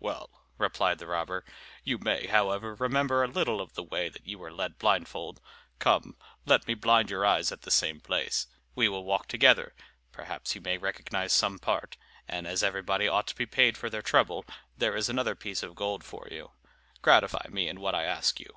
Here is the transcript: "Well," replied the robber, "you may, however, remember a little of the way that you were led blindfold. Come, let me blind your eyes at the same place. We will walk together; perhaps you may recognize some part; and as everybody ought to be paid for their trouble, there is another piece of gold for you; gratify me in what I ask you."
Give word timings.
"Well," 0.00 0.30
replied 0.56 0.98
the 0.98 1.06
robber, 1.06 1.44
"you 1.84 1.98
may, 1.98 2.26
however, 2.26 2.74
remember 2.74 3.22
a 3.22 3.28
little 3.28 3.60
of 3.60 3.74
the 3.74 3.82
way 3.84 4.08
that 4.08 4.26
you 4.26 4.36
were 4.36 4.50
led 4.52 4.76
blindfold. 4.76 5.40
Come, 5.78 6.16
let 6.44 6.66
me 6.66 6.74
blind 6.74 7.10
your 7.10 7.24
eyes 7.24 7.52
at 7.52 7.62
the 7.62 7.70
same 7.70 8.00
place. 8.00 8.48
We 8.74 8.88
will 8.88 9.04
walk 9.04 9.28
together; 9.28 9.76
perhaps 10.10 10.56
you 10.56 10.60
may 10.60 10.78
recognize 10.78 11.32
some 11.32 11.60
part; 11.60 11.96
and 12.26 12.44
as 12.44 12.64
everybody 12.64 13.06
ought 13.06 13.28
to 13.28 13.36
be 13.36 13.46
paid 13.46 13.76
for 13.78 13.88
their 13.88 14.02
trouble, 14.02 14.44
there 14.76 14.96
is 14.96 15.08
another 15.08 15.36
piece 15.36 15.62
of 15.62 15.76
gold 15.76 16.02
for 16.02 16.26
you; 16.28 16.50
gratify 17.00 17.46
me 17.48 17.68
in 17.68 17.78
what 17.80 17.94
I 17.94 18.02
ask 18.02 18.40
you." 18.40 18.48